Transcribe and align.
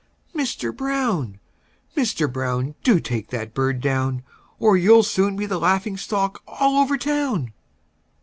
Mister 0.33 0.71
Brown! 0.71 1.39
Mister 1.95 2.27
Brown! 2.27 2.73
Do 2.81 2.99
take 2.99 3.27
that 3.29 3.53
bird 3.53 3.79
down, 3.81 4.23
Or 4.57 4.75
you'll 4.75 5.03
soon 5.03 5.35
be 5.35 5.45
the 5.45 5.59
laughing 5.59 5.95
stock 5.95 6.41
all 6.47 6.81
over 6.81 6.97
town!" 6.97 7.53